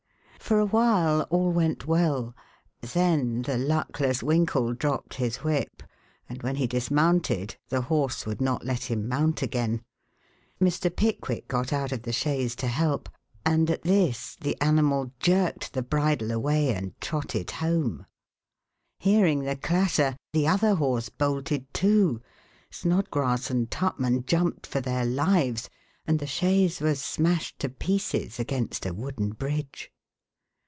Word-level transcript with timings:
For 0.41 0.59
a 0.59 0.65
while 0.65 1.21
all 1.29 1.49
went 1.53 1.85
well; 1.87 2.35
then 2.81 3.43
the 3.43 3.57
luckless 3.57 4.21
Winkle 4.21 4.73
dropped 4.73 5.13
his 5.13 5.37
whip 5.37 5.81
and 6.27 6.43
when 6.43 6.57
he 6.57 6.67
dismounted 6.67 7.55
the 7.69 7.83
horse 7.83 8.25
would 8.25 8.41
not 8.41 8.65
let 8.65 8.91
him 8.91 9.07
mount 9.07 9.41
again. 9.41 9.81
Mr. 10.61 10.93
Pickwick 10.93 11.47
got 11.47 11.71
out 11.71 11.93
of 11.93 12.01
the 12.01 12.11
chaise 12.11 12.53
to 12.57 12.67
help, 12.67 13.07
and 13.45 13.69
at 13.69 13.83
this 13.83 14.35
the 14.41 14.59
animal 14.61 15.13
jerked 15.21 15.71
the 15.71 15.81
bridle 15.83 16.31
away 16.31 16.73
and 16.75 16.99
trotted 16.99 17.51
home. 17.51 18.05
Hearing 18.99 19.45
the 19.45 19.55
clatter 19.55 20.17
the 20.33 20.49
other 20.49 20.75
horse 20.75 21.07
bolted, 21.07 21.73
too. 21.73 22.21
Snodgrass 22.71 23.49
and 23.49 23.71
Tupman 23.71 24.25
jumped 24.25 24.67
for 24.67 24.81
their 24.81 25.05
lives 25.05 25.69
and 26.05 26.19
the 26.19 26.27
chaise 26.27 26.81
was 26.81 27.01
smashed 27.01 27.57
to 27.59 27.69
pieces 27.69 28.37
against 28.37 28.85
a 28.85 28.93
wooden 28.93 29.29
bridge. 29.29 29.89